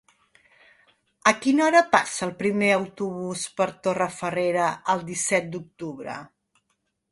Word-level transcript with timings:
A 1.31 1.33
quina 1.43 1.63
hora 1.65 1.81
passa 1.91 2.23
el 2.29 2.31
primer 2.39 2.71
autobús 2.77 3.45
per 3.61 3.69
Torrefarrera 3.89 4.67
el 4.95 5.07
disset 5.13 5.55
d'octubre? 5.57 6.17